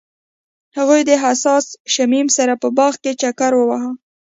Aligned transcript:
هغوی 0.77 1.01
د 1.09 1.11
حساس 1.23 1.65
شمیم 1.93 2.27
سره 2.37 2.53
په 2.61 2.67
باغ 2.77 2.93
کې 3.03 3.11
چکر 3.21 3.51
وواهه. 3.55 3.91